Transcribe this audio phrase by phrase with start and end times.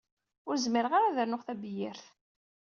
[0.47, 2.05] Ur zmireɣ ara ad rnuɣ tabyirt.